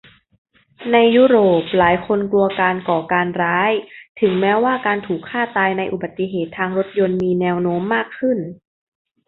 [0.91, 3.71] ในยุโรปหลายคนกลัวการก่อการร้าย
[4.19, 8.37] ถึงแม้ว่าการถูกฆ่าตายในอุบัติเหตุทางรถยนต์มีแนวโน้มมากขึ้น